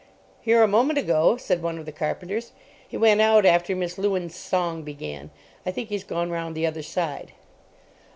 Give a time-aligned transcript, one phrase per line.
[0.41, 2.53] "Here a moment ago," said one of the carpenters.
[2.87, 5.29] "He went out after Miss Lewin's song began.
[5.63, 7.33] I think he's gone round the other side."